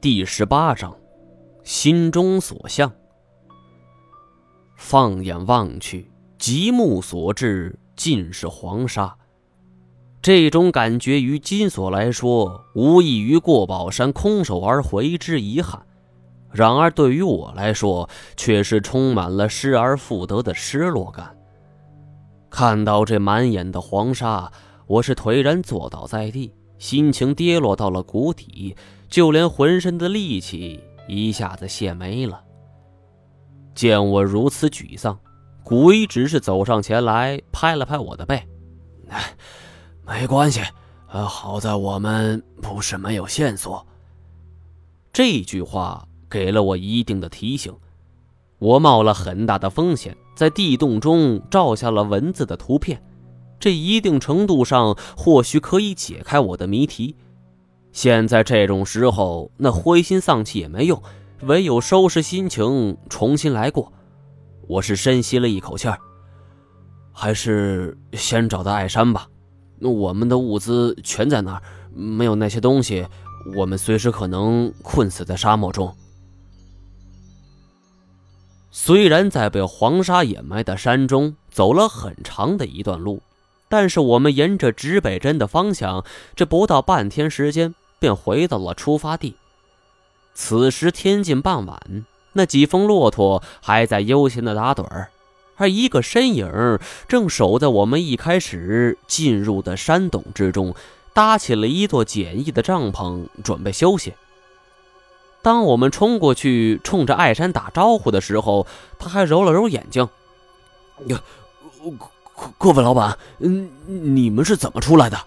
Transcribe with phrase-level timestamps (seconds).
[0.00, 0.96] 第十八章，
[1.62, 2.90] 心中所向。
[4.74, 9.14] 放眼望去，极目所至尽是黄沙。
[10.22, 15.82] 这种感觉于金锁来说，无异于过宝山空手而回之遗憾；
[16.50, 18.08] 然而对于我来说，
[18.38, 21.36] 却是充满了失而复得的失落感。
[22.48, 24.50] 看到这满眼的黄沙，
[24.86, 28.74] 我是颓然坐倒在地，心情跌落到了谷底。
[29.08, 32.44] 就连浑身的力气一下子泄没了。
[33.74, 35.18] 见我如此沮丧，
[35.64, 38.40] 古一只是走上前来，拍了拍我的背
[40.06, 40.60] ：“没关系，
[41.08, 43.84] 呃，好在我们不是没有线索。”
[45.12, 47.74] 这句话给了我一定的提醒。
[48.60, 53.02] 我冒了很大的风险，在地洞中照下了文字的图片，
[53.60, 57.14] 这一定程度上或许可以解开我的谜题。
[57.92, 61.02] 现在这种时候，那灰心丧气也没用，
[61.42, 63.92] 唯有收拾心情，重新来过。
[64.66, 65.98] 我是深吸了一口气儿，
[67.12, 69.28] 还是先找到艾山吧。
[69.78, 73.06] 那我们的物资全在那儿，没有那些东西，
[73.56, 75.94] 我们随时可能困死在沙漠中。
[78.70, 83.20] 虽然在被黄沙掩埋的山中走了很长的一段路，
[83.70, 86.04] 但是我们沿着指北针的方向，
[86.36, 87.74] 这不到半天时间。
[88.00, 89.36] 便回到了出发地。
[90.32, 95.10] 此时天近傍晚，那几峰骆驼还在悠闲的打盹儿，
[95.56, 100.74] 而一个身影正守在我们一开始进入的山洞之中，
[101.12, 104.14] 搭起了一座简易的帐篷，准备休息。
[105.42, 108.66] 当我们冲过去冲着艾山打招呼的时候，
[108.98, 110.08] 他还揉了揉眼睛
[111.08, 111.20] ：“呀，
[112.58, 115.18] 各位老板，嗯，你们是怎么出来的？”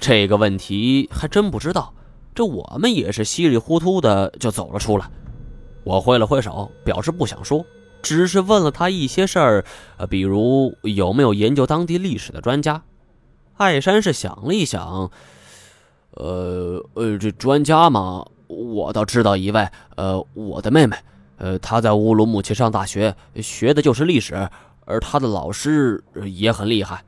[0.00, 1.92] 这个问题还真不知道，
[2.34, 5.10] 这我们也是稀里糊涂的就走了出来。
[5.84, 7.64] 我挥了挥手，表示不想说，
[8.00, 9.64] 只是问了他一些事儿，
[9.98, 12.82] 呃，比如有没有研究当地历史的专家。
[13.56, 15.10] 艾山是想了一想，
[16.12, 20.96] 呃呃，这专家嘛，我倒知道一位，呃，我的妹妹，
[21.36, 24.48] 呃，她在乌鲁木齐上大学，学的就是历史，
[24.84, 27.04] 而他的老师也很厉害。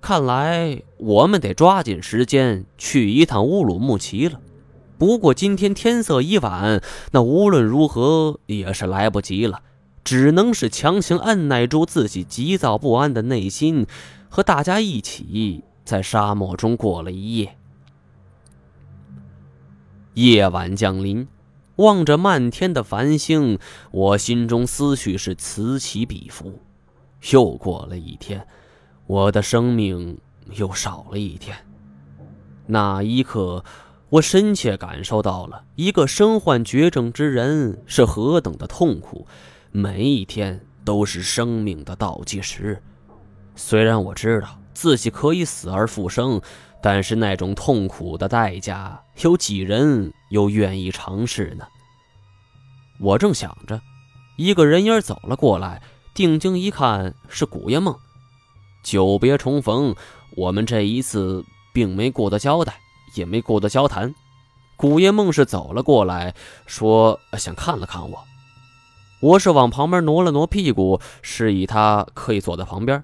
[0.00, 4.40] 看来我们得抓紧时间去一趟乌鲁木齐了。
[4.96, 9.62] 不过今天天色已晚，那无论如何也是来不及了，
[10.02, 13.86] 只能是强行按耐住自己急躁不安的内心，
[14.28, 17.56] 和大家一起在沙漠中过了一夜。
[20.14, 21.28] 夜晚降临，
[21.78, 23.58] 望着漫天的繁星，
[23.90, 26.60] 我心中思绪是此起彼伏。
[27.32, 28.46] 又过了一天。
[29.08, 30.18] 我的生命
[30.52, 31.56] 又少了一天。
[32.66, 33.64] 那一刻，
[34.10, 39.26] 我深切感受到了一个身患绝症之人是何等的痛苦。
[39.72, 42.82] 每一天都是生命的倒计时。
[43.56, 46.38] 虽然我知道自己可以死而复生，
[46.80, 51.66] 但是那种痛苦的代价，有几人又愿意尝试呢？
[53.00, 53.80] 我正想着，
[54.36, 55.82] 一个人影走了过来，
[56.14, 57.96] 定睛一看，是古月梦。
[58.82, 59.94] 久别重逢，
[60.36, 62.74] 我们这一次并没过得交代，
[63.14, 64.14] 也没过得交谈。
[64.76, 66.34] 古夜梦是走了过来，
[66.66, 68.24] 说想看了看我。
[69.20, 73.02] 我是往旁边挪了挪屁股，示意他可以坐在旁边。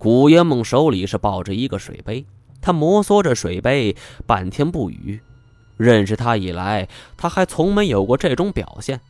[0.00, 2.24] 古夜梦手里是抱着一个水杯，
[2.62, 3.94] 他摩挲着水杯，
[4.26, 5.20] 半天不语。
[5.76, 6.88] 认识他以来，
[7.18, 9.02] 他还从没有过这种表现。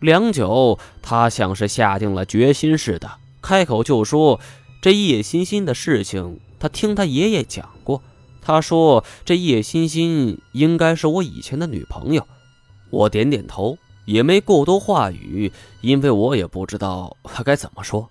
[0.00, 3.08] 良久，他像是下定了决心似的。
[3.40, 4.40] 开口就说
[4.82, 8.02] ：“这叶欣欣的事情，他听他爷爷讲过。
[8.42, 12.26] 他说这叶欣欣应该是我以前的女朋友。”
[12.90, 18.10] 我点点头，也没过多话语，因为我也不知道他该怎么说。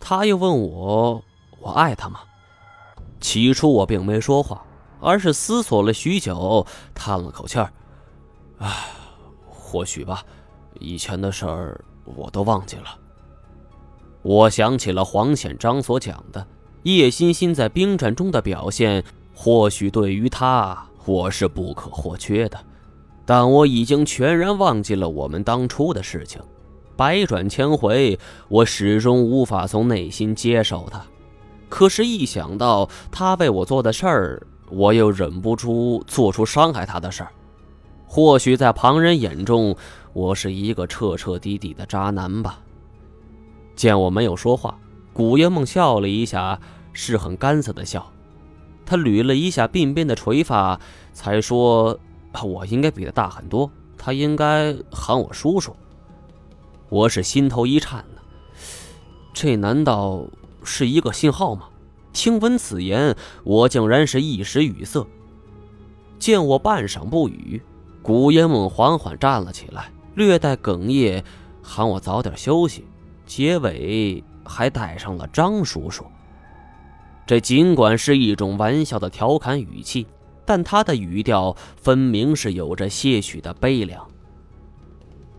[0.00, 1.22] 他又问我
[1.60, 2.20] ：“我爱他吗？”
[3.20, 4.64] 起初我并没说话，
[4.98, 7.70] 而是思索了许久，叹了口气儿
[8.58, 8.86] ：“啊，
[9.46, 10.24] 或许吧。
[10.80, 12.98] 以前的事儿我都忘记了。”
[14.22, 16.46] 我想起了黄显章所讲的
[16.82, 19.04] 叶欣欣在兵战中的表现，
[19.34, 22.58] 或许对于他我是不可或缺的，
[23.24, 26.40] 但我已经全然忘记了我们当初的事情。
[27.00, 28.18] 百转千回，
[28.48, 31.02] 我始终无法从内心接受他。
[31.70, 37.32] 可是，一想到他为我做的事儿，我又忍不住做出伤害他的事儿。
[38.06, 39.74] 或许在旁人眼中，
[40.12, 42.60] 我是一个彻彻底底的渣男吧。
[43.74, 44.78] 见我没有说话，
[45.14, 46.60] 古月梦笑了一下，
[46.92, 48.06] 是很干涩的笑。
[48.84, 50.78] 他捋了一下鬓边的垂发，
[51.14, 51.98] 才说
[52.44, 55.74] ：“我应该比他大很多，他应该喊我叔叔。”
[56.90, 58.20] 我是心头一颤呢，
[59.32, 60.26] 这难道
[60.64, 61.68] 是一个信号吗？
[62.12, 63.14] 听闻此言，
[63.44, 65.06] 我竟然是一时语塞。
[66.18, 67.62] 见我半晌不语，
[68.02, 71.22] 古烟梦缓缓站了起来，略带哽咽，
[71.62, 72.84] 喊我早点休息。
[73.24, 76.04] 结尾还带上了张叔叔。
[77.24, 80.08] 这尽管是一种玩笑的调侃语气，
[80.44, 84.09] 但他的语调分明是有着些许的悲凉。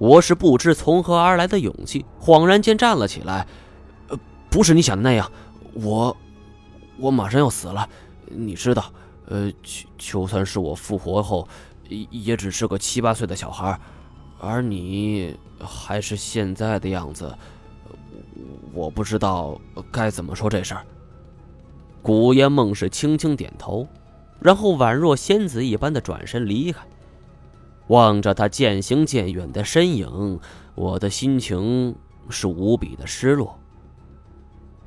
[0.01, 3.45] 我是不知从何而来的勇气，恍然间站了起来。
[4.07, 4.17] 呃，
[4.49, 5.31] 不是你想的那样，
[5.73, 6.17] 我，
[6.97, 7.87] 我马上要死了。
[8.25, 8.91] 你知道，
[9.27, 11.47] 呃，就就算是我复活后，
[11.87, 13.79] 也只是个七八岁的小孩，
[14.39, 17.31] 而你还是现在的样子。
[18.73, 19.61] 我不知道
[19.91, 20.83] 该怎么说这事儿。
[22.01, 23.87] 古烟梦是轻轻点头，
[24.39, 26.81] 然后宛若仙子一般的转身离开。
[27.87, 30.39] 望着他渐行渐远的身影，
[30.75, 31.95] 我的心情
[32.29, 33.57] 是无比的失落。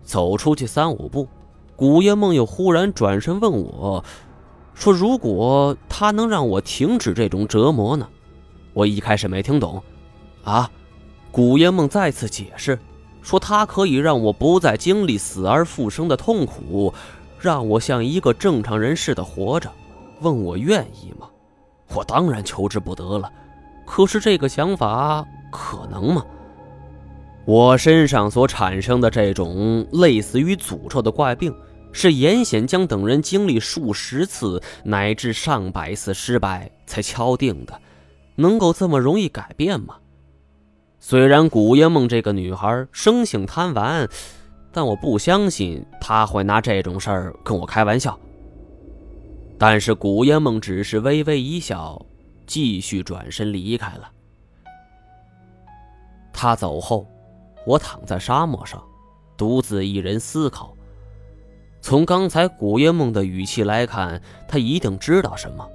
[0.02, 1.28] 走出去三五步，
[1.76, 4.04] 古烟梦又忽然转身问我，
[4.74, 8.08] 说：“如果他能让我停止这种折磨呢？”
[8.72, 9.82] 我一开始没听懂。
[10.42, 10.70] 啊！
[11.30, 12.78] 古烟梦再次解释。
[13.22, 16.92] 说他可以让我不再经历死而复生的痛苦，
[17.40, 19.72] 让我像一个正常人似的活着。
[20.20, 21.26] 问我愿意吗？
[21.92, 23.30] 我当然求之不得了。
[23.84, 26.24] 可是这个想法可能吗？
[27.44, 31.54] 我身上所产生的这种类似于诅咒的怪病，
[31.92, 37.78] 是严显江等人经历数十次乃至上百次失败才敲定的，
[38.36, 39.96] 能够这么容易改变吗？
[40.98, 44.08] 虽然古烟梦这个女孩生性贪玩，
[44.72, 48.18] 但我不相信她会拿这种事儿跟我开玩笑。
[49.66, 52.04] 但是古烟梦只是微微一笑，
[52.46, 54.12] 继续转身离开了。
[56.34, 57.08] 他走后，
[57.66, 58.84] 我躺在沙漠上，
[59.38, 60.76] 独自一人思考。
[61.80, 65.66] 从刚才古烟梦的语气来看，他一定知道什么，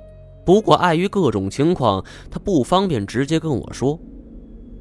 [0.46, 4.00] 不过碍于各种情况，他不方便直接跟我说。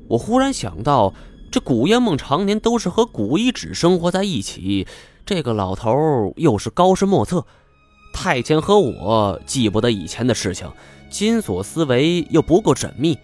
[0.06, 1.14] 我忽然想到，
[1.50, 4.86] 这古烟梦常年都是和古一指生活在一起，
[5.24, 7.46] 这个老头又是高深莫测。
[8.12, 10.70] 太监和我记不得以前的事情，
[11.10, 13.18] 金锁思维又不够缜密，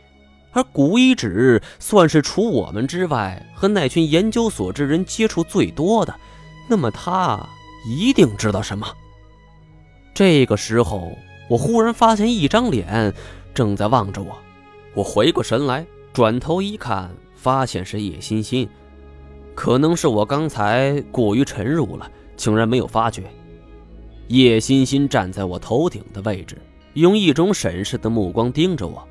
[0.52, 6.14] 而古一指算是除我们之外和那群研究所之人接触最多的，
[6.68, 7.44] 那么他
[7.86, 8.86] 一定知道什么。
[10.14, 11.12] 这个时候，
[11.50, 13.12] 我忽然发现一张脸
[13.52, 14.36] 正在望着我，
[14.94, 15.84] 我回过神来。
[16.12, 18.68] 转头一看，发现是叶欣欣，
[19.56, 23.24] 可能是我刚才过于沉入了，竟然没有发觉。
[24.28, 26.56] 叶欣欣站在我头顶的位置，
[26.94, 29.06] 用一种审视的目光盯着我。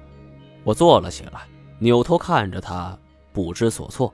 [0.63, 1.48] 我坐了起来，
[1.80, 2.98] 扭头看着他，
[3.31, 4.13] 不知所措。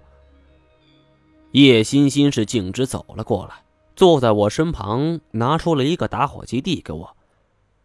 [1.51, 3.63] 叶欣欣是径直走了过来，
[3.96, 7.16] 坐在我身旁，拿出了一个打火机递给我。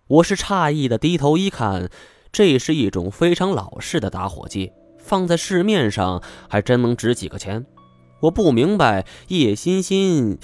[0.06, 1.88] 我是诧异的低头一看，
[2.32, 4.72] 这是一种非常老式的打火机。
[4.98, 7.66] 放在市面上还真能值几个钱，
[8.20, 10.38] 我不明白叶欣欣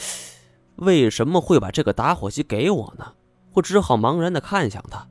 [0.81, 3.15] 为什么会把这个打火机给我呢？
[3.55, 5.09] 我只好茫然的看向他。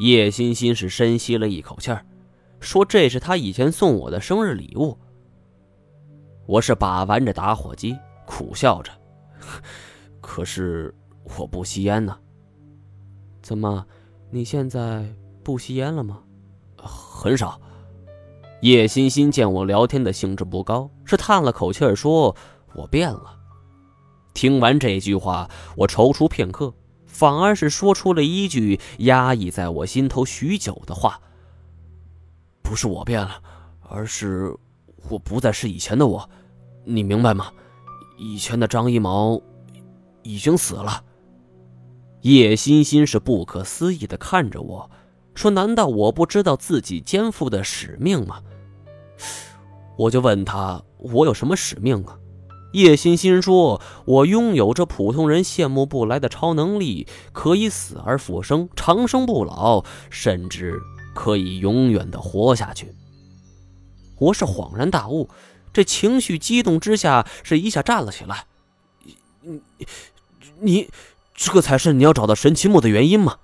[0.00, 2.04] 叶欣欣是深吸了一口气儿，
[2.58, 4.98] 说：“这是他以前送我的生日礼物。”
[6.46, 7.96] 我是把玩着打火机，
[8.26, 8.90] 苦笑着
[10.20, 10.92] ：“可是
[11.38, 12.18] 我不吸烟呢。”
[13.42, 13.86] 怎么，
[14.30, 15.06] 你现在
[15.44, 16.20] 不吸烟了吗？
[16.76, 17.60] 很少。
[18.62, 22.34] 叶欣欣见我聊天的兴致不高，是叹了口气儿说
[22.74, 23.38] ：“我变了。”
[24.34, 26.74] 听完这句话，我踌躇片刻，
[27.06, 31.20] 反而是说出了一句压抑在我心头许久的话
[32.62, 33.42] ：“不是我变了，
[33.80, 34.56] 而是
[35.10, 36.28] 我不再是以前的我，
[36.84, 37.52] 你明白吗？
[38.18, 39.40] 以前的张一毛
[40.22, 41.04] 已经死了。”
[42.22, 44.90] 叶欣欣是不可思议的看着我
[45.34, 48.40] 说：“难道我不知道自己肩负的使命吗？”
[49.98, 52.16] 我就问他：“我有什么使命啊？”
[52.72, 60.80] 叶欣欣说：“我拥有着普通人羡慕不来的超能力，可以死而复生，长生不老，甚至
[61.14, 62.94] 可以永远的活下去。”
[64.18, 65.28] 我是恍然大悟，
[65.72, 68.46] 这情绪激动之下是一下站了起来。
[69.42, 69.60] 你，
[70.60, 70.88] 你，
[71.34, 73.38] 这才是你要找到神奇木的原因吗？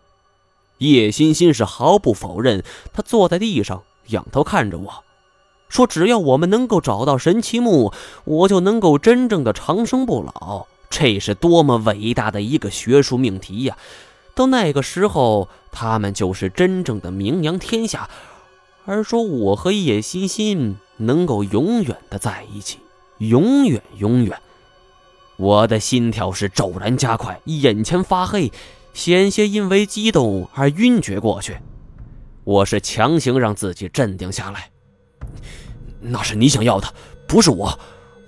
[0.79, 5.05] 叶欣欣是毫不否认，他坐在地上，仰头看着我。
[5.69, 7.93] 说：“只要我们能够找到神奇木，
[8.25, 13.77] 我就能够真正的长生不老，这是多么伟大的一个学术命题呀！
[14.35, 18.09] 到那个时候，他们就是真正的名扬天下。
[18.87, 22.79] 而说我和叶欣欣能够永远的在一起，
[23.19, 24.41] 永远永远，
[25.37, 28.51] 我的心跳是骤然加快，眼前发黑，
[28.95, 31.59] 险些因为激动而晕厥过去。
[32.45, 34.71] 我是强行让自己镇定下来。
[36.01, 36.93] 那是你想要的，
[37.27, 37.79] 不是我。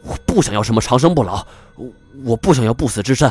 [0.02, 1.90] 我不想要什么长生不老，我
[2.24, 3.30] 我不想要不死之身，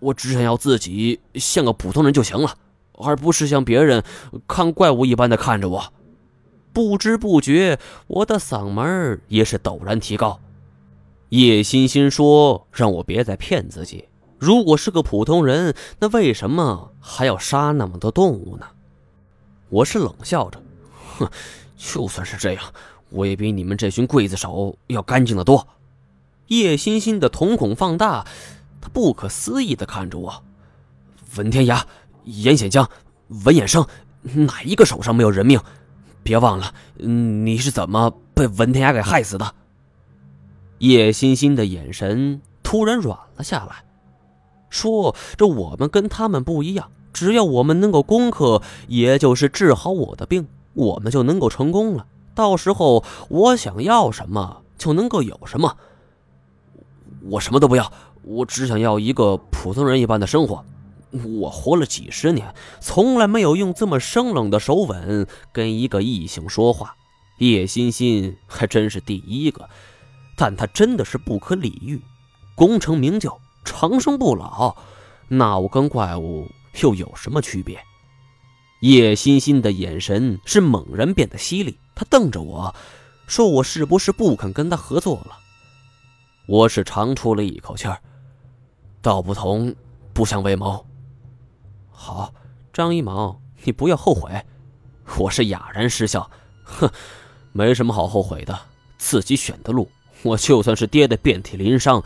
[0.00, 2.56] 我只想要自己像个普通人就行了，
[2.94, 4.02] 而不是像别人
[4.48, 5.92] 看怪物一般的看着我。
[6.72, 10.40] 不知不觉，我的嗓门也是陡然提高。
[11.28, 14.08] 叶欣欣说：“让我别再骗自己，
[14.38, 18.66] 如果是个普通人，那为什么还要杀那么多动物呢？”
[19.70, 20.60] 我是冷笑着
[21.18, 21.30] ：“哼，
[21.82, 22.62] 就算是这样，
[23.10, 25.66] 我也比你们这群刽子手要干净的多。”
[26.46, 28.26] 叶欣欣的瞳孔放大，
[28.80, 30.44] 他不可思议的看着我
[31.36, 31.82] ：“文天涯、
[32.24, 32.88] 严显江、
[33.44, 33.86] 文衍生，
[34.22, 35.58] 哪一个手上没有人命？
[36.22, 39.54] 别忘了，你是怎么被文天涯给害死的？”
[40.78, 43.84] 叶欣欣的眼神突然软了下来，
[44.68, 52.06] 说：“这我们跟他们不一样，只要我们能够攻克，也就是治好我的病，我们就能够成功了。
[52.34, 55.76] 到时候我想要什么，就能够有什么。”
[57.30, 57.92] 我什么都不要，
[58.24, 60.64] 我只想要一个普通人一般的生活。
[61.38, 66.96] 我活了几十年，从来没有用这么生冷的手吻跟一个异性说话。
[67.38, 69.68] 叶欣欣还真是第一个，
[70.36, 72.00] 但她真的是不可理喻。
[72.56, 74.74] 功成名就，长生不老，
[75.28, 76.48] 那我跟怪物
[76.80, 77.78] 又有什么区别？
[78.82, 82.74] 叶欣欣的眼神是猛然变得犀利，她瞪着我
[83.28, 85.38] 说：“我是不是不肯跟他合作了？”
[86.46, 88.00] 我是长出了一口气儿，
[89.00, 89.72] 道不同
[90.12, 90.84] 不相为谋。
[91.92, 92.34] 好，
[92.72, 94.44] 张一毛，你不要后悔。
[95.16, 96.28] 我是哑然失笑，
[96.64, 96.90] 哼，
[97.52, 98.58] 没什么好后悔的，
[98.98, 99.88] 自己选的路，
[100.24, 102.02] 我就算是跌得遍体鳞伤，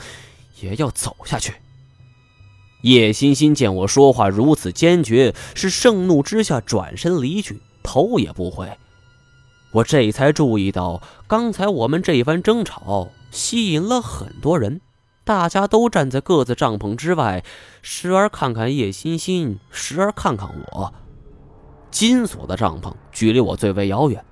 [0.60, 1.54] 也要走下去。
[2.86, 8.78] 叶欣欣见我说话如此坚决，是盛怒之下转身离去，头也不回。
[9.72, 13.08] 我这才注意到，刚才我们这一番争吵。
[13.32, 14.80] 吸引了很多人，
[15.24, 17.42] 大家都站在各自帐篷之外，
[17.82, 20.94] 时而看看叶欣欣，时而看看我。
[21.90, 24.24] 金锁的帐篷距离我最为遥远。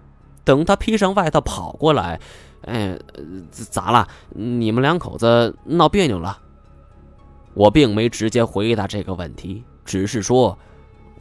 [0.45, 2.21] 等他披上外套跑过来，
[2.63, 2.97] 哎，
[3.51, 4.07] 咋了？
[4.31, 6.39] 你们两口子闹别扭了？
[7.55, 10.59] 我并没直接回答这个问题，只是说，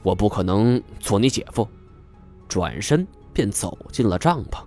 [0.02, 1.68] 我不可能做你姐夫。
[2.48, 4.62] 转身便走进了帐篷。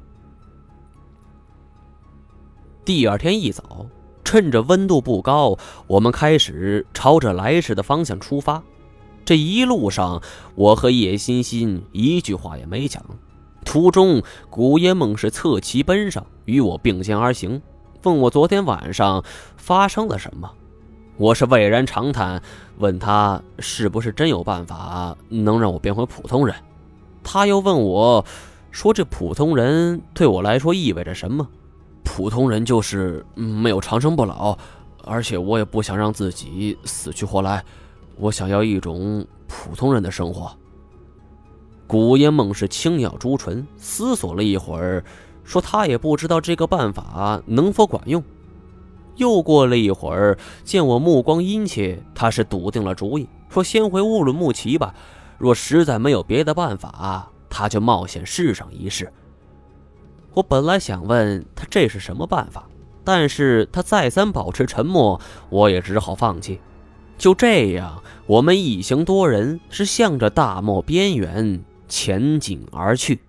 [2.84, 3.86] 第二天一早，
[4.24, 5.56] 趁着温度不高，
[5.86, 8.62] 我们开始朝着来时的方向出发。
[9.24, 10.22] 这一路上，
[10.54, 13.04] 我和叶欣欣一句话也没讲。
[13.64, 17.60] 途中，古烟梦是侧骑奔上，与我并肩而行，
[18.04, 19.24] 问我昨天晚上
[19.56, 20.52] 发生了什么。
[21.18, 22.42] 我是蔚然长叹，
[22.76, 26.54] 问他是不是真有办法能让我变回普通人。
[27.24, 28.22] 他又问我，
[28.70, 31.48] 说这普通人对我来说意味着什么？
[32.04, 34.58] 普通人就是没有长生不老，
[35.04, 37.64] 而且我也不想让自己死去活来，
[38.16, 40.54] 我想要一种普通人的生活。
[41.86, 45.02] 古烟梦是轻咬朱唇，思索了一会儿，
[45.44, 48.22] 说他也不知道这个办法能否管用。
[49.16, 54.94] 又过了一会儿，见我目光殷切，他是笃定了主意，说先回乌鲁木齐吧，
[55.38, 59.12] 若实在没有别的办法，他就冒险试上一试。
[60.34, 62.68] 我本来想问他这是什么办法，
[63.04, 66.60] 但是他再三保持沉默，我也只好放弃。
[67.16, 73.20] 就这样，我们一行多人是向着大漠边缘前进而去。